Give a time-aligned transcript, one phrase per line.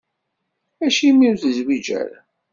[0.85, 2.19] Acimi ur tezwiǧ ara?